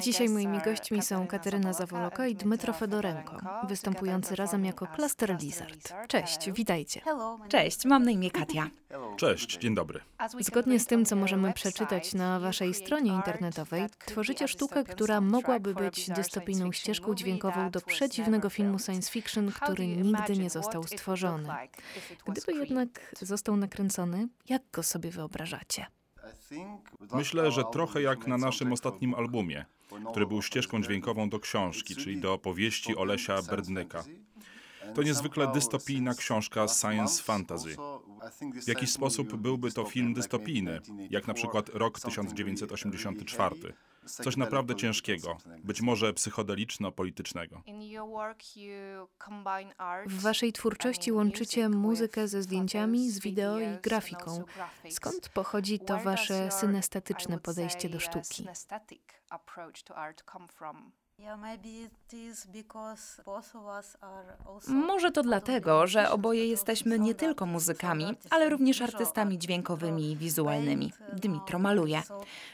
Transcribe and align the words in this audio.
Dzisiaj 0.00 0.28
moimi 0.28 0.58
gośćmi 0.64 1.02
są 1.02 1.26
Kateryna 1.26 1.72
Zawoloka 1.72 2.26
i 2.26 2.34
Dmytro 2.34 2.72
Fedorenko, 2.72 3.36
występujący 3.68 4.36
razem 4.36 4.64
jako 4.64 4.86
Cluster 4.86 5.36
Lizard. 5.40 5.92
Cześć, 6.08 6.50
witajcie. 6.50 7.00
Cześć, 7.48 7.84
mam 7.84 8.04
na 8.04 8.10
imię 8.10 8.30
Katia. 8.30 8.70
Cześć, 9.16 9.58
dzień 9.58 9.74
dobry. 9.74 10.00
Zgodnie 10.40 10.80
z 10.80 10.86
tym, 10.86 11.04
co 11.04 11.16
możemy 11.16 11.52
przeczytać 11.52 12.14
na 12.14 12.40
waszej 12.40 12.74
stronie 12.74 13.12
internetowej, 13.12 13.86
tworzycie 14.06 14.48
sztukę, 14.48 14.84
która 14.84 15.20
mogłaby 15.20 15.74
być 15.74 16.10
dystopijną 16.10 16.72
ścieżką 16.72 17.14
dźwiękową 17.14 17.70
do 17.70 17.80
przedziwnego 17.80 18.50
filmu 18.50 18.78
science 18.78 19.10
fiction, 19.10 19.52
który 19.52 19.86
nigdy 19.86 20.36
nie 20.36 20.50
został 20.50 20.82
stworzony. 20.82 21.48
Gdyby 22.26 22.52
jednak 22.52 23.14
został 23.22 23.56
nakręcony, 23.56 24.28
jak 24.48 24.62
go 24.72 24.82
sobie 24.82 25.10
wyobrażacie? 25.10 25.86
Myślę, 27.14 27.52
że 27.52 27.64
trochę 27.72 28.02
jak 28.02 28.26
na 28.26 28.38
naszym 28.38 28.72
ostatnim 28.72 29.14
albumie, 29.14 29.64
który 30.10 30.26
był 30.26 30.42
ścieżką 30.42 30.82
dźwiękową 30.82 31.28
do 31.28 31.40
książki, 31.40 31.96
czyli 31.96 32.20
do 32.20 32.32
opowieści 32.32 32.96
Olesia 32.96 33.42
Berdnyka. 33.42 34.04
To 34.94 35.02
niezwykle 35.02 35.52
dystopijna 35.52 36.14
książka 36.14 36.68
science 36.68 37.22
fantasy. 37.22 37.76
W 38.64 38.68
jakiś 38.68 38.90
sposób 38.90 39.36
byłby 39.36 39.72
to 39.72 39.84
film 39.84 40.14
dystopijny, 40.14 40.80
jak 41.10 41.26
na 41.26 41.34
przykład 41.34 41.68
rok 41.68 42.00
1984. 42.00 43.56
Coś 44.06 44.36
naprawdę 44.36 44.74
ciężkiego, 44.74 45.36
być 45.64 45.80
może 45.80 46.12
psychodeliczno-politycznego. 46.12 47.62
W 50.06 50.20
waszej 50.20 50.52
twórczości 50.52 51.12
łączycie 51.12 51.68
muzykę 51.68 52.28
ze 52.28 52.42
zdjęciami, 52.42 53.10
z 53.10 53.18
wideo 53.20 53.60
i 53.60 53.66
grafiką. 53.82 54.44
Skąd 54.90 55.28
pochodzi 55.28 55.78
to 55.78 55.98
wasze 55.98 56.50
synestetyczne 56.50 57.38
podejście 57.38 57.88
do 57.88 58.00
sztuki? 58.00 58.46
Może 64.68 65.10
to 65.10 65.22
dlatego, 65.22 65.86
że 65.86 66.10
oboje 66.10 66.46
jesteśmy 66.46 66.98
nie 66.98 67.14
tylko 67.14 67.46
muzykami, 67.46 68.16
ale 68.30 68.48
również 68.48 68.82
artystami 68.82 69.38
dźwiękowymi 69.38 70.12
i 70.12 70.16
wizualnymi. 70.16 70.92
Dmitro 71.12 71.58
maluje. 71.58 72.02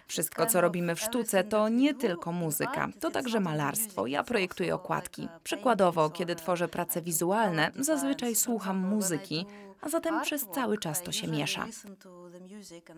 Wszystko, 0.06 0.46
co 0.46 0.60
robimy 0.60 0.94
w 0.94 1.00
sztuce, 1.00 1.44
to 1.44 1.68
nie 1.68 1.94
tylko 1.94 2.32
muzyka, 2.32 2.88
to 3.00 3.10
także 3.10 3.40
malarstwo. 3.40 4.06
Ja 4.06 4.24
projektuję 4.24 4.74
okładki. 4.74 5.28
Przykładowo, 5.44 6.10
kiedy 6.10 6.34
tworzę 6.34 6.68
prace 6.68 7.02
wizualne, 7.02 7.70
zazwyczaj 7.78 8.34
słucham 8.34 8.78
muzyki, 8.78 9.46
a 9.80 9.88
zatem 9.88 10.22
przez 10.22 10.46
cały 10.54 10.78
czas 10.78 11.02
to 11.02 11.12
się 11.12 11.28
miesza. 11.28 11.66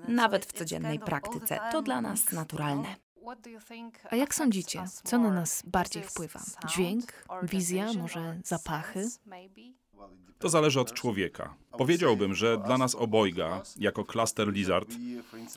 Nawet 0.08 0.46
w 0.46 0.52
codziennej 0.52 0.98
praktyce 0.98 1.58
to 1.72 1.82
dla 1.82 2.00
nas 2.00 2.32
naturalne. 2.32 2.96
A 4.10 4.16
jak 4.16 4.34
sądzicie, 4.34 4.84
co 5.04 5.18
na 5.18 5.30
nas 5.30 5.62
bardziej 5.66 6.02
wpływa? 6.02 6.40
Dźwięk, 6.66 7.12
wizja, 7.42 7.92
może 7.92 8.40
zapachy? 8.44 9.08
To 10.38 10.48
zależy 10.48 10.80
od 10.80 10.92
człowieka. 10.92 11.54
Powiedziałbym, 11.78 12.34
że 12.34 12.58
dla 12.58 12.78
nas 12.78 12.94
obojga, 12.94 13.62
jako 13.76 14.04
Cluster 14.04 14.52
Lizard, 14.52 14.88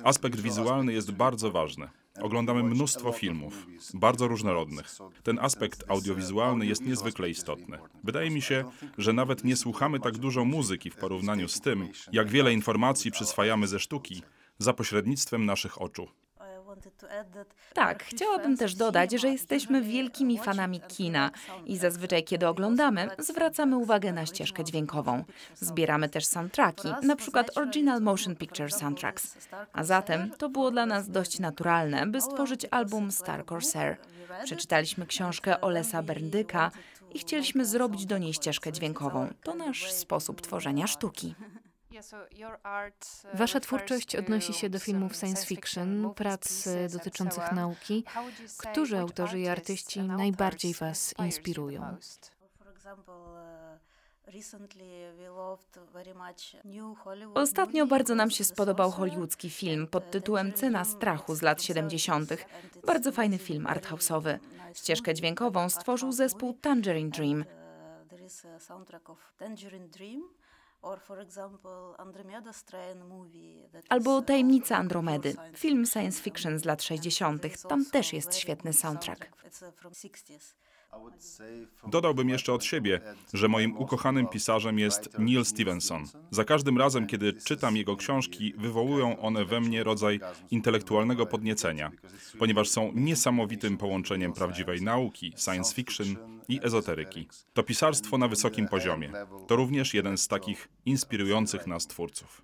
aspekt 0.04 0.40
wizualny 0.40 0.94
jest 0.94 1.12
bardzo 1.12 1.52
ważny. 1.52 1.90
Oglądamy 2.22 2.64
mnóstwo 2.64 3.12
filmów, 3.12 3.68
bardzo 3.94 4.28
różnorodnych. 4.28 4.96
Ten 5.24 5.40
aspekt 5.40 5.84
audiowizualny 5.88 6.66
jest 6.66 6.82
niezwykle 6.82 7.30
istotny. 7.30 7.80
Wydaje 8.04 8.30
mi 8.30 8.42
się, 8.42 8.64
że 8.98 9.14
nawet 9.14 9.44
nie 9.44 9.56
słuchamy 9.56 10.00
tak 10.00 10.18
dużo 10.18 10.46
muzyki 10.46 10.90
w 10.90 10.96
porównaniu 10.96 11.48
z 11.48 11.62
tym, 11.62 11.90
jak 12.12 12.30
wiele 12.30 12.54
informacji 12.54 13.12
przyswajamy 13.12 13.68
ze 13.68 13.80
sztuki 13.80 14.22
za 14.60 14.74
pośrednictwem 14.74 15.46
naszych 15.46 15.82
oczu. 15.82 16.08
Tak, 17.74 18.04
chciałabym 18.04 18.58
też 18.58 18.76
dodać, 18.76 19.12
że 19.12 19.30
jesteśmy 19.30 19.82
wielkimi 19.82 20.40
fanami 20.40 20.82
kina 20.82 21.32
i 21.66 21.78
zazwyczaj, 21.78 22.24
kiedy 22.24 22.48
oglądamy, 22.48 23.10
zwracamy 23.20 23.78
uwagę 23.78 24.14
na 24.14 24.26
ścieżkę 24.26 24.64
dźwiękową. 24.64 25.24
Zbieramy 25.56 26.10
też 26.10 26.26
soundtracki, 26.26 26.88
na 27.04 27.16
przykład 27.16 27.58
Original 27.58 28.02
Motion 28.02 28.36
Picture 28.36 28.74
Soundtracks. 28.74 29.38
A 29.74 29.84
zatem 29.84 30.32
to 30.38 30.50
było 30.50 30.72
dla 30.72 30.86
nas 30.86 31.10
dość 31.10 31.40
naturalne, 31.40 32.08
by 32.08 32.22
stworzyć 32.22 32.66
album 32.72 33.12
Star 33.12 33.46
Corsair. 33.46 33.98
Przeczytaliśmy 34.44 35.06
książkę 35.06 35.62
Olesa 35.62 36.04
Berndyka 36.04 36.72
i 37.14 37.20
chcieliśmy 37.20 37.66
zrobić 37.66 38.06
do 38.06 38.18
niej 38.18 38.34
ścieżkę 38.34 38.72
dźwiękową. 38.72 39.28
To 39.44 39.56
nasz 39.56 39.92
sposób 39.92 40.42
tworzenia 40.42 40.88
sztuki. 40.88 41.36
Wasza 43.34 43.60
twórczość 43.60 44.16
odnosi 44.16 44.54
się 44.54 44.70
do 44.70 44.80
filmów 44.80 45.16
science 45.16 45.46
fiction, 45.46 46.14
prac 46.16 46.70
dotyczących 46.94 47.52
nauki. 47.52 48.04
Którzy 48.58 48.98
autorzy 48.98 49.40
i 49.40 49.48
artyści 49.48 50.02
najbardziej 50.02 50.74
Was 50.74 51.14
inspirują? 51.26 51.98
Ostatnio 57.34 57.86
bardzo 57.86 58.16
nam 58.16 58.32
się 58.32 58.44
spodobał 58.44 58.92
hollywoodzki 58.92 59.50
film 59.50 59.88
pod 59.88 60.12
tytułem 60.12 60.54
Cena 60.54 60.86
strachu 60.86 61.36
z 61.36 61.42
lat 61.42 61.64
70. 61.64 62.30
Bardzo 62.86 63.12
fajny 63.12 63.38
film 63.38 63.66
arthouse'owy. 63.66 64.40
Ścieżkę 64.74 65.14
dźwiękową 65.14 65.70
stworzył 65.70 66.12
zespół 66.12 66.54
Tangerine 66.54 67.10
Dream. 67.10 67.46
Albo 73.90 74.22
Tajemnica 74.22 74.78
Andromedy, 74.78 75.36
film 75.56 75.86
science 75.86 76.22
fiction 76.24 76.60
z 76.60 76.66
lat 76.66 76.84
60. 76.84 77.44
Tam 77.70 77.86
też 77.86 78.14
jest 78.14 78.36
świetny 78.36 78.74
soundtrack. 78.74 79.30
Dodałbym 81.88 82.30
jeszcze 82.30 82.54
od 82.54 82.64
siebie, 82.64 83.02
że 83.34 83.48
moim 83.48 83.78
ukochanym 83.78 84.28
pisarzem 84.28 84.80
jest 84.80 85.20
Neil 85.20 85.46
Stevenson. 85.46 86.04
Za 86.32 86.44
każdym 86.44 86.78
razem, 86.78 87.08
kiedy 87.08 87.34
czytam 87.34 87.78
jego 87.78 87.96
książki, 87.96 88.54
wywołują 88.58 89.20
one 89.20 89.46
we 89.46 89.62
mnie 89.62 89.84
rodzaj 89.84 90.20
intelektualnego 90.52 91.26
podniecenia, 91.26 91.92
ponieważ 92.40 92.70
są 92.70 92.92
niesamowitym 92.96 93.78
połączeniem 93.78 94.34
prawdziwej 94.34 94.82
nauki, 94.82 95.34
science 95.38 95.76
fiction 95.76 96.16
i 96.48 96.60
ezoteryki. 96.64 97.28
To 97.54 97.64
pisarstwo 97.64 98.18
na 98.18 98.28
wysokim 98.28 98.68
poziomie. 98.68 99.12
To 99.48 99.56
również 99.56 99.94
jeden 99.94 100.18
z 100.18 100.28
takich 100.28 100.70
inspirujących 100.86 101.68
nas 101.68 101.88
twórców. 101.88 102.42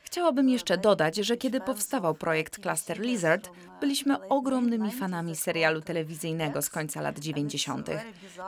Chciałabym 0.00 0.48
jeszcze 0.48 0.78
dodać, 0.78 1.16
że 1.16 1.36
kiedy 1.36 1.60
powstawał 1.60 2.14
projekt 2.14 2.60
Cluster 2.60 3.00
Lizard, 3.00 3.50
byliśmy 3.80 4.28
ogromnymi 4.28 4.92
fanami 4.92 5.36
serialu 5.36 5.80
telewizyjnego 5.80 6.62
z 6.62 6.70
końca 6.70 7.00
lat 7.00 7.18
90. 7.18 7.88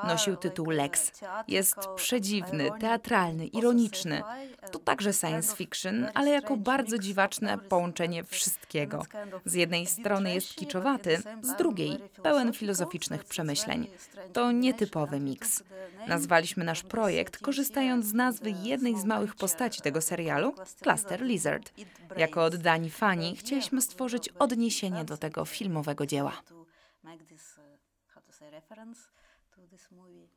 Nosił 0.06 0.36
tytuł 0.36 0.70
Lex. 0.70 1.12
Jest 1.48 1.76
przedziwny, 1.96 2.70
teatralny, 2.80 3.46
ironiczny. 3.46 4.22
To 4.72 4.78
także 4.78 5.12
science 5.12 5.56
fiction, 5.56 6.06
ale 6.14 6.30
jako 6.30 6.56
bardzo 6.56 6.98
dziwaczne 6.98 7.58
połączenie 7.58 8.24
wszystkiego. 8.24 9.06
Z 9.44 9.54
jednej 9.54 9.86
strony 9.86 10.34
jest 10.34 10.54
kiczowaty, 10.54 11.22
z 11.42 11.56
drugiej 11.56 11.98
pełen 12.22 12.52
filozoficznych 12.52 13.24
przemyśleń. 13.24 13.86
To 14.32 14.52
nietypowy 14.52 15.20
miks. 15.20 15.62
Nazwaliśmy 16.16 16.64
nasz 16.64 16.82
projekt, 16.82 17.38
korzystając 17.38 18.06
z 18.06 18.14
nazwy 18.14 18.50
jednej 18.50 18.98
z 19.00 19.04
małych 19.04 19.34
postaci 19.34 19.82
tego 19.82 20.00
serialu, 20.00 20.54
Cluster 20.82 21.22
Lizard. 21.22 21.72
Jako 22.16 22.44
oddani 22.44 22.90
fani 22.90 23.36
chcieliśmy 23.36 23.82
stworzyć 23.82 24.28
odniesienie 24.28 25.04
do 25.04 25.16
tego 25.16 25.44
filmowego 25.44 26.06
dzieła. 26.06 26.32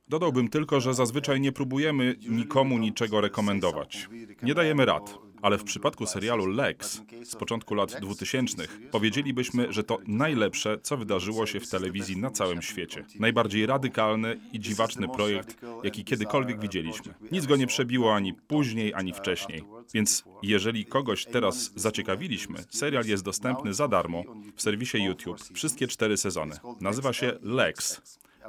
Dodałbym 0.07 0.49
tylko, 0.49 0.81
że 0.81 0.93
zazwyczaj 0.93 1.41
nie 1.41 1.51
próbujemy 1.51 2.15
nikomu 2.29 2.77
niczego 2.77 3.21
rekomendować. 3.21 4.09
Nie 4.43 4.53
dajemy 4.53 4.85
rad, 4.85 5.17
ale 5.41 5.57
w 5.57 5.63
przypadku 5.63 6.05
serialu 6.05 6.45
Lex 6.45 7.01
z 7.23 7.35
początku 7.35 7.75
lat 7.75 8.01
2000 8.01 8.67
powiedzielibyśmy, 8.91 9.73
że 9.73 9.83
to 9.83 9.97
najlepsze, 10.07 10.79
co 10.81 10.97
wydarzyło 10.97 11.45
się 11.45 11.59
w 11.59 11.69
telewizji 11.69 12.17
na 12.17 12.31
całym 12.31 12.61
świecie. 12.61 13.05
Najbardziej 13.19 13.65
radykalny 13.65 14.39
i 14.53 14.59
dziwaczny 14.59 15.07
projekt, 15.09 15.61
jaki 15.83 16.03
kiedykolwiek 16.03 16.59
widzieliśmy. 16.59 17.13
Nic 17.31 17.45
go 17.45 17.55
nie 17.55 17.67
przebiło 17.67 18.15
ani 18.15 18.33
później, 18.33 18.93
ani 18.93 19.13
wcześniej. 19.13 19.63
Więc 19.93 20.23
jeżeli 20.43 20.85
kogoś 20.85 21.25
teraz 21.25 21.71
zaciekawiliśmy, 21.75 22.63
serial 22.69 23.05
jest 23.05 23.23
dostępny 23.23 23.73
za 23.73 23.87
darmo 23.87 24.23
w 24.55 24.61
serwisie 24.61 24.97
YouTube. 24.97 25.39
Wszystkie 25.53 25.87
cztery 25.87 26.17
sezony. 26.17 26.55
Nazywa 26.81 27.13
się 27.13 27.39
Lex. 27.41 28.01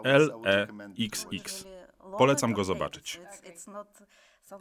L-E-X-X. 0.04 1.64
Polecam 2.18 2.52
go 2.52 2.64
zobaczyć. 2.64 3.20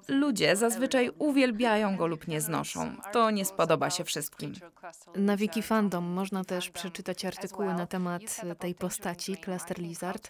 Ludzie 0.07 0.55
zazwyczaj 0.55 1.11
uwielbiają 1.19 1.97
go 1.97 2.07
lub 2.07 2.27
nie 2.27 2.41
znoszą. 2.41 2.95
To 3.13 3.31
nie 3.31 3.45
spodoba 3.45 3.89
się 3.89 4.03
wszystkim. 4.03 4.53
Na 5.15 5.37
Wiki 5.37 5.61
Fandom 5.61 6.05
można 6.05 6.43
też 6.43 6.69
przeczytać 6.69 7.25
artykuły 7.25 7.73
na 7.73 7.87
temat 7.87 8.21
tej 8.59 8.75
postaci, 8.75 9.37
Cluster 9.37 9.79
Lizard. 9.79 10.29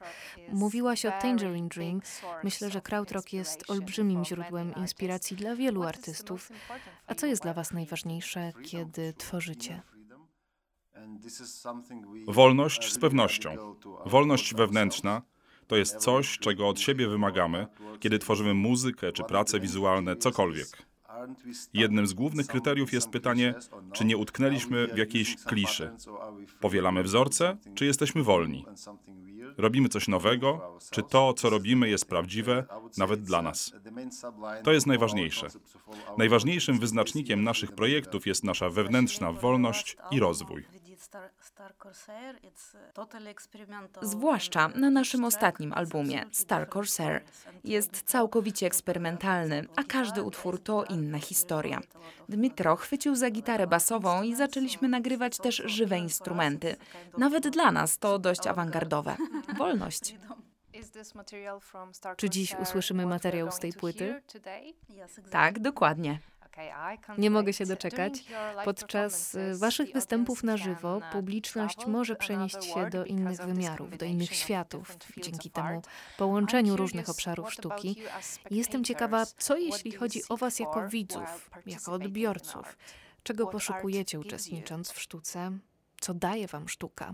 Mówiłaś 0.50 1.06
o 1.06 1.12
Tangerine 1.12 1.68
Dream. 1.68 2.02
Myślę, 2.44 2.70
że 2.70 2.82
krautrock 2.82 3.34
jest 3.34 3.72
olbrzymim 3.72 4.26
źródłem 4.26 4.76
inspiracji 4.76 5.38
dla 5.38 5.56
wielu 5.56 5.84
artystów. 5.84 6.52
A 7.08 7.16
co 7.16 7.26
jest 7.26 7.42
dla 7.42 7.54
Was 7.54 7.74
najważniejsze, 7.74 8.52
kiedy 8.64 9.14
tworzycie? 9.14 9.82
Wolność 12.28 12.94
z 12.94 12.98
pewnością. 12.98 13.76
Wolność 14.06 14.54
wewnętrzna 14.54 15.22
to 15.68 15.76
jest 15.76 15.96
coś, 15.96 16.38
czego 16.38 16.68
od 16.68 16.80
siebie 16.80 17.08
wymagamy, 17.08 17.68
kiedy 18.00 18.20
tworzymy 18.20 18.54
muzykę 18.54 19.12
czy 19.12 19.24
prace 19.24 19.60
wizualne, 19.60 20.16
cokolwiek. 20.16 20.90
Jednym 21.74 22.08
z 22.08 22.14
głównych 22.14 22.48
kryteriów 22.48 22.94
jest 22.94 23.10
pytanie, 23.10 23.54
czy 23.94 24.06
nie 24.06 24.18
utknęliśmy 24.18 24.88
w 24.88 24.98
jakiejś 24.98 25.36
kliszy. 25.36 25.92
Powielamy 26.60 27.04
wzorce, 27.04 27.58
czy 27.76 27.86
jesteśmy 27.86 28.24
wolni? 28.24 28.66
Robimy 29.58 29.90
coś 29.90 30.08
nowego, 30.08 30.78
czy 30.92 31.04
to, 31.04 31.34
co 31.34 31.50
robimy, 31.50 31.90
jest 31.90 32.06
prawdziwe, 32.06 32.66
nawet 32.98 33.22
dla 33.22 33.42
nas? 33.42 33.74
To 34.64 34.72
jest 34.72 34.88
najważniejsze. 34.88 35.48
Najważniejszym 36.18 36.80
wyznacznikiem 36.80 37.44
naszych 37.44 37.72
projektów 37.72 38.28
jest 38.28 38.44
nasza 38.44 38.70
wewnętrzna 38.70 39.32
wolność 39.32 39.98
i 40.12 40.20
rozwój. 40.20 40.66
Zwłaszcza 44.02 44.68
na 44.68 44.90
naszym 44.90 45.24
ostatnim 45.24 45.74
albumie, 45.74 46.26
Star 46.32 46.70
Corsair. 46.70 47.24
Jest 47.64 48.02
całkowicie 48.02 48.68
eksperymentalny, 48.68 49.66
a 49.76 49.84
każdy 49.84 50.24
utwór 50.24 50.64
to 50.64 50.86
inna 50.86 51.20
historia. 51.20 51.82
Dmitro 52.30 52.76
chwycił 52.76 53.16
za 53.16 53.30
gitarę 53.30 53.68
basową 53.68 54.24
i 54.24 54.36
zaczęliśmy 54.36 54.88
nagrywać 54.88 55.38
też 55.38 55.62
żywe 55.66 55.98
instrumenty. 55.98 56.76
Nawet 57.18 57.50
dla 57.50 57.72
nas 57.72 57.98
to 57.98 58.20
dość 58.20 58.48
awangardowe. 58.48 59.16
Wolność. 59.58 60.16
Czy 62.18 62.30
dziś 62.30 62.56
usłyszymy 62.56 63.06
materiał 63.06 63.52
z 63.52 63.60
tej 63.60 63.74
płyty? 63.74 64.22
Tak, 65.32 65.60
dokładnie. 65.60 66.20
Nie 67.18 67.30
mogę 67.30 67.54
się 67.54 67.66
doczekać. 67.66 68.24
Podczas 68.66 69.36
y, 69.36 69.58
Waszych 69.58 69.94
występów 69.94 70.44
na 70.44 70.58
żywo 70.58 71.02
publiczność 71.12 71.88
może 71.88 72.16
przenieść 72.16 72.64
się 72.64 72.90
do 72.90 73.06
innych 73.06 73.38
wymiarów, 73.38 73.98
do 73.98 74.06
innych 74.06 74.36
światów, 74.36 74.98
dzięki 75.18 75.50
temu 75.52 75.82
połączeniu 76.18 76.76
różnych 76.76 77.10
obszarów 77.10 77.54
sztuki. 77.54 77.96
Jestem 78.52 78.84
ciekawa, 78.84 79.26
co 79.26 79.58
jeśli 79.58 79.92
chodzi 79.92 80.22
o 80.30 80.38
Was 80.38 80.60
jako 80.60 80.90
widzów, 80.90 81.50
jako 81.66 81.92
odbiorców? 81.92 82.78
Czego 83.24 83.48
poszukujecie 83.48 84.20
uczestnicząc 84.20 84.92
w 84.92 85.02
sztuce? 85.02 85.52
Co 86.02 86.14
daje 86.14 86.48
Wam 86.48 86.70
sztuka? 86.70 87.14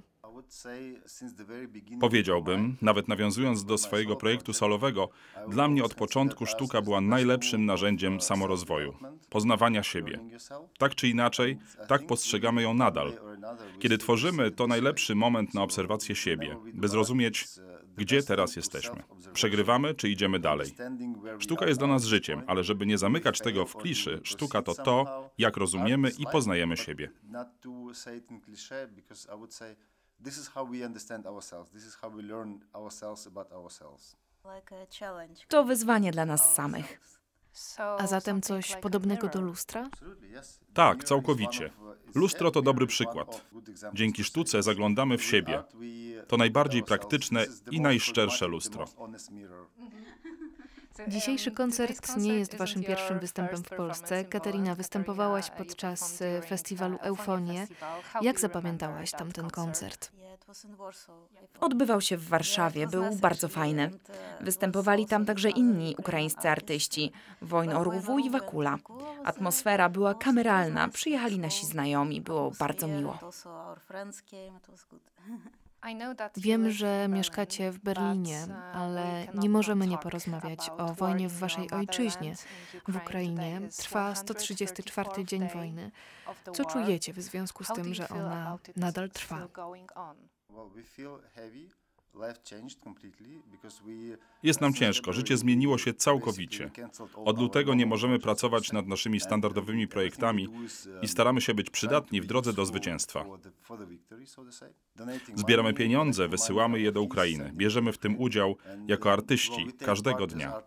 Powiedziałbym, 1.99 2.77
nawet 2.81 3.07
nawiązując 3.07 3.65
do 3.65 3.77
swojego 3.77 4.15
projektu 4.15 4.53
solowego, 4.53 5.09
dla 5.47 5.67
mnie 5.67 5.83
od 5.83 5.93
początku 5.93 6.45
sztuka 6.45 6.81
była 6.81 7.01
najlepszym 7.01 7.65
narzędziem 7.65 8.21
samorozwoju, 8.21 8.93
poznawania 9.29 9.83
siebie. 9.83 10.19
Tak 10.77 10.95
czy 10.95 11.07
inaczej, 11.07 11.57
tak 11.87 12.07
postrzegamy 12.07 12.61
ją 12.61 12.73
nadal. 12.73 13.13
Kiedy 13.79 13.97
tworzymy, 13.97 14.51
to 14.51 14.67
najlepszy 14.67 15.15
moment 15.15 15.53
na 15.53 15.63
obserwację 15.63 16.15
siebie, 16.15 16.57
by 16.73 16.87
zrozumieć, 16.87 17.47
gdzie 17.97 18.23
teraz 18.23 18.55
jesteśmy. 18.55 19.03
Przegrywamy, 19.33 19.93
czy 19.93 20.09
idziemy 20.09 20.39
dalej. 20.39 20.71
Sztuka 21.39 21.67
jest 21.67 21.79
dla 21.79 21.87
nas 21.87 22.03
życiem, 22.03 22.41
ale 22.47 22.63
żeby 22.63 22.85
nie 22.85 22.97
zamykać 22.97 23.39
tego 23.39 23.65
w 23.65 23.75
kliszy, 23.75 24.19
sztuka 24.23 24.61
to 24.61 24.73
to, 24.73 25.29
jak 25.37 25.57
rozumiemy 25.57 26.11
i 26.17 26.25
poznajemy 26.31 26.77
siebie. 26.77 27.11
This 30.23 30.37
is 30.37 30.47
how 30.47 30.71
we 30.71 30.85
understand 30.85 31.27
ourselves. 31.27 31.71
This 31.71 31.85
is 31.85 31.95
how 31.95 32.11
we 32.11 32.23
learn 32.23 32.59
ourselves 32.75 33.27
about 33.27 33.51
ourselves. 33.51 34.15
To 35.47 35.63
wyzwanie 35.63 36.11
dla 36.11 36.25
nas 36.25 36.55
samych. 36.55 36.99
A 37.97 38.07
zatem 38.07 38.41
coś 38.41 38.75
podobnego 38.75 39.27
do 39.27 39.41
lustra? 39.41 39.89
Tak, 40.73 41.03
całkowicie. 41.03 41.71
Lustro 42.15 42.51
to 42.51 42.61
dobry 42.61 42.87
przykład. 42.87 43.45
Dzięki 43.93 44.23
sztuce 44.23 44.63
zaglądamy 44.63 45.17
w 45.17 45.23
siebie. 45.23 45.63
To 46.27 46.37
najbardziej 46.37 46.83
praktyczne 46.83 47.45
i 47.71 47.81
najszczersze 47.81 48.47
lustro. 48.47 48.85
Dzisiejszy 51.07 51.51
koncert 51.51 52.17
nie 52.17 52.33
jest 52.33 52.57
waszym 52.57 52.83
pierwszym 52.83 53.19
występem 53.19 53.63
w 53.63 53.69
Polsce. 53.69 54.25
Katerina, 54.25 54.75
występowałaś 54.75 55.49
podczas 55.49 56.21
e, 56.21 56.41
festiwalu 56.41 56.97
Eufonie. 57.01 57.67
Jak 58.21 58.39
zapamiętałaś 58.39 59.11
tamten 59.11 59.49
koncert? 59.49 60.11
Odbywał 61.61 62.01
się 62.01 62.17
w 62.17 62.27
Warszawie, 62.27 62.87
był 62.87 63.15
bardzo 63.15 63.47
fajny. 63.47 63.91
Występowali 64.41 65.05
tam 65.05 65.25
także 65.25 65.49
inni 65.49 65.95
ukraińscy 65.97 66.49
artyści, 66.49 67.11
Wojn 67.41 67.73
Orłów 67.73 68.05
i 68.25 68.29
Wakula. 68.29 68.77
Atmosfera 69.23 69.89
była 69.89 70.13
kameralna, 70.13 70.89
przyjechali 70.89 71.39
nasi 71.39 71.65
znajomi, 71.65 72.21
było 72.21 72.51
bardzo 72.59 72.87
miło. 72.87 73.19
Wiem, 76.37 76.71
że 76.71 77.07
mieszkacie 77.09 77.71
w 77.71 77.79
Berlinie, 77.79 78.45
uh, 78.49 78.75
ale 78.75 79.27
nie 79.33 79.49
możemy 79.49 79.87
nie 79.87 79.97
porozmawiać 79.97 80.69
o 80.77 80.93
wojnie 80.93 81.29
w 81.29 81.39
waszej 81.39 81.71
ojczyźnie, 81.71 82.35
w 82.87 82.95
Ukrainie. 82.95 83.61
Trwa 83.77 84.15
134 84.15 85.25
dzień 85.25 85.49
wojny. 85.49 85.91
Co 86.53 86.65
czujecie 86.65 87.13
w 87.13 87.21
związku 87.21 87.63
z 87.63 87.67
tym, 87.67 87.93
że 87.93 88.09
ona 88.09 88.57
nadal 88.75 89.09
trwa? 89.09 89.47
Jest 94.43 94.61
nam 94.61 94.73
ciężko, 94.73 95.13
życie 95.13 95.37
zmieniło 95.37 95.77
się 95.77 95.93
całkowicie. 95.93 96.71
Od 97.15 97.39
lutego 97.39 97.73
nie 97.73 97.85
możemy 97.85 98.19
pracować 98.19 98.71
nad 98.71 98.87
naszymi 98.87 99.19
standardowymi 99.19 99.87
projektami 99.87 100.47
i 101.01 101.07
staramy 101.07 101.41
się 101.41 101.53
być 101.53 101.69
przydatni 101.69 102.21
w 102.21 102.25
drodze 102.25 102.53
do 102.53 102.65
zwycięstwa. 102.65 103.25
Zbieramy 105.35 105.73
pieniądze, 105.73 106.27
wysyłamy 106.27 106.79
je 106.79 106.91
do 106.91 107.01
Ukrainy. 107.01 107.51
Bierzemy 107.53 107.91
w 107.91 107.97
tym 107.97 108.21
udział 108.21 108.55
jako 108.87 109.11
artyści 109.11 109.67
każdego 109.85 110.27
dnia. 110.27 110.61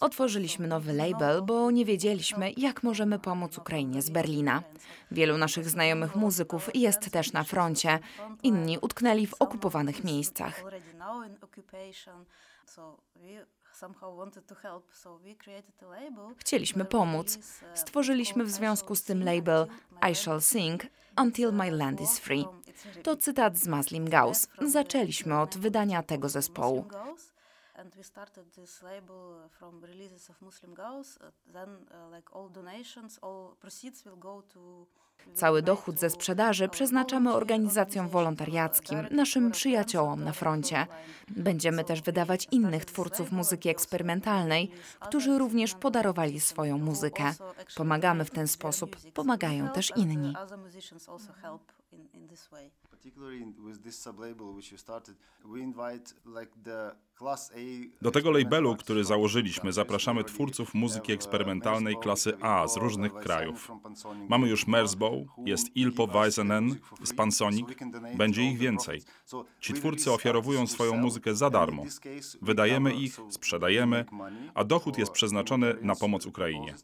Otworzyliśmy 0.00 0.66
nowy 0.66 0.92
label, 0.92 1.42
bo 1.42 1.70
nie 1.70 1.84
wiedzieliśmy, 1.84 2.52
jak 2.56 2.82
możemy 2.82 3.18
pomóc 3.18 3.58
Ukrainie 3.58 4.02
z 4.02 4.10
Berlina. 4.10 4.62
Wielu 5.10 5.38
naszych 5.38 5.68
znajomych 5.68 6.16
muzyków 6.16 6.70
jest 6.74 7.10
też 7.10 7.32
na 7.32 7.44
froncie, 7.44 7.98
inni 8.42 8.78
utknęli 8.78 9.26
w 9.26 9.34
okupowanych 9.38 10.04
miejscach. 10.04 10.62
Chcieliśmy 16.36 16.84
pomóc. 16.84 17.38
Stworzyliśmy 17.74 18.44
w 18.44 18.50
związku 18.50 18.94
z 18.94 19.02
tym 19.02 19.24
label 19.24 19.66
I 20.10 20.14
Shall 20.14 20.40
Sing 20.40 20.86
Until 21.20 21.52
My 21.52 21.70
Land 21.70 22.00
is 22.00 22.18
Free. 22.18 22.44
To 23.02 23.16
cytat 23.16 23.58
z 23.58 23.68
Muslim 23.68 24.10
Gauss. 24.10 24.48
Zaczęliśmy 24.66 25.40
od 25.40 25.58
wydania 25.58 26.02
tego 26.02 26.28
zespołu. 26.28 26.84
And 27.78 27.94
we 27.96 28.02
started 28.02 28.52
this 28.54 28.82
label 28.82 29.48
from 29.50 29.84
releases 29.84 30.30
of 30.30 30.42
Muslim 30.42 30.74
Gauss. 30.74 31.18
Then, 31.52 31.68
uh, 31.68 32.14
like 32.14 32.28
all 32.32 32.48
donations, 32.48 33.18
all 33.22 33.56
proceeds 33.60 34.04
will 34.04 34.18
go 34.18 34.42
to 34.54 34.86
Cały 35.34 35.62
dochód 35.62 35.98
ze 35.98 36.10
sprzedaży 36.10 36.68
przeznaczamy 36.68 37.34
organizacjom 37.34 38.08
wolontariackim, 38.08 38.98
naszym 39.10 39.50
przyjaciołom 39.50 40.24
na 40.24 40.32
froncie. 40.32 40.86
Będziemy 41.28 41.84
też 41.84 42.02
wydawać 42.02 42.48
innych 42.50 42.84
twórców 42.84 43.32
muzyki 43.32 43.68
eksperymentalnej, 43.68 44.70
którzy 45.00 45.38
również 45.38 45.74
podarowali 45.74 46.40
swoją 46.40 46.78
muzykę. 46.78 47.32
Pomagamy 47.76 48.24
w 48.24 48.30
ten 48.30 48.48
sposób, 48.48 48.96
pomagają 49.14 49.68
też 49.68 49.92
inni. 49.96 50.34
Do 58.02 58.10
tego 58.10 58.30
labelu, 58.30 58.76
który 58.76 59.04
założyliśmy, 59.04 59.72
zapraszamy 59.72 60.24
twórców 60.24 60.74
muzyki 60.74 61.12
eksperymentalnej 61.12 61.96
klasy 61.96 62.36
A 62.40 62.68
z 62.68 62.76
różnych 62.76 63.14
krajów. 63.14 63.72
Mamy 64.28 64.48
już 64.48 64.66
Merzbow, 64.66 65.14
jest 65.46 65.76
Ilpo 65.76 66.06
Weisenen 66.06 66.76
z 67.04 67.12
Pansonic, 67.12 67.68
będzie 68.16 68.42
ich 68.42 68.58
więcej. 68.58 69.02
Ci 69.60 69.72
twórcy 69.72 70.12
ofiarowują 70.12 70.66
swoją 70.66 70.96
muzykę 70.96 71.34
za 71.34 71.50
darmo. 71.50 71.84
Wydajemy 72.42 72.94
ich, 72.94 73.20
sprzedajemy, 73.30 74.04
a 74.54 74.64
dochód 74.64 74.98
jest 74.98 75.12
przeznaczony 75.12 75.74
na 75.82 75.94
pomoc 75.94 76.26
Ukrainie. 76.26 76.74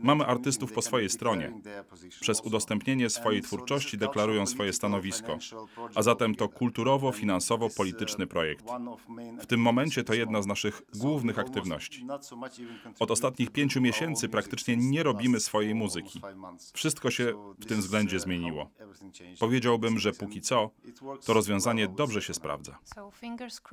Mamy 0.00 0.26
artystów 0.26 0.72
po 0.72 0.82
swojej 0.82 1.10
stronie. 1.10 1.52
Przez 2.20 2.40
udostępnienie 2.40 3.10
swojej 3.10 3.42
twórczości 3.42 3.98
deklarują 3.98 4.46
swoje 4.46 4.72
stanowisko. 4.72 5.38
A 5.94 6.02
zatem 6.02 6.34
to 6.34 6.48
kulturowo-finansowo-polityczny 6.48 8.26
projekt. 8.26 8.64
W 9.40 9.46
tym 9.46 9.60
momencie 9.60 10.04
to 10.04 10.14
jedna 10.14 10.42
z 10.42 10.46
naszych 10.46 10.82
głównych 10.94 11.38
aktywności. 11.38 12.06
Od 12.98 13.10
ostatnich 13.10 13.50
pięciu 13.50 13.80
miesięcy 13.80 14.28
praktycznie 14.28 14.76
nie 14.76 15.02
robimy 15.02 15.40
swojej 15.40 15.74
muzyki. 15.74 16.20
Wszystko 16.74 17.10
się 17.10 17.54
w 17.58 17.66
tym 17.66 17.80
względzie 17.80 18.20
zmieniło. 18.20 18.70
Powiedziałbym, 19.40 19.98
że 19.98 20.12
póki 20.12 20.40
co 20.40 20.70
to 21.24 21.32
rozwiązanie 21.32 21.88
dobrze 21.88 22.22
się 22.22 22.34
sprawdza. 22.34 22.78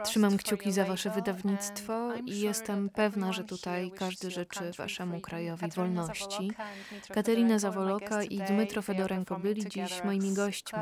Trzymam 0.04 0.38
kciuki 0.38 0.72
za 0.72 0.86
wasze 0.86 1.10
wydawnictwo 1.10 2.14
i 2.26 2.40
jestem 2.40 2.90
pewna, 2.90 3.17
że 3.34 3.44
tutaj 3.44 3.92
każdy 3.92 4.32
życzy 4.32 4.72
waszemu 4.78 5.22
krajowi 5.22 5.68
wolności. 5.76 6.52
Katerina 7.14 7.60
Zawoloka 7.60 8.24
i 8.24 8.38
Dmytro 8.38 8.82
Fedorenko 8.82 9.40
byli 9.40 9.70
dziś 9.70 10.04
moimi 10.04 10.34
gośćmi. 10.34 10.80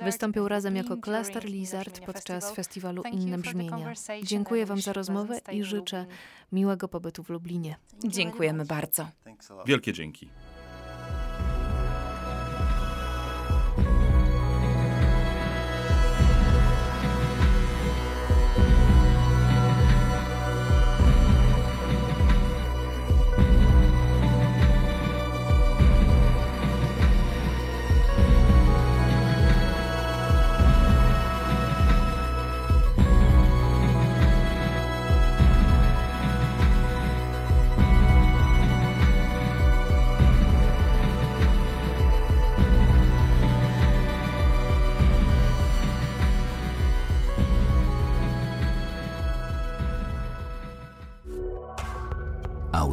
Wystąpią 0.00 0.48
razem 0.48 0.76
jako 0.76 0.96
Cluster 0.96 1.44
Lizard 1.44 2.00
podczas 2.00 2.52
festiwalu 2.52 3.02
Inne 3.12 3.38
Brzmienia. 3.38 3.92
Dziękuję 4.22 4.66
wam 4.66 4.80
za 4.80 4.92
rozmowę 4.92 5.40
i 5.52 5.64
życzę 5.64 6.06
miłego 6.52 6.88
pobytu 6.88 7.22
w 7.24 7.30
Lublinie. 7.30 7.76
Dziękujemy 8.04 8.64
bardzo. 8.64 9.08
Wielkie 9.66 9.92
dzięki. 9.92 10.28